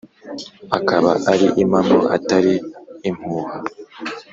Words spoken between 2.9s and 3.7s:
impuha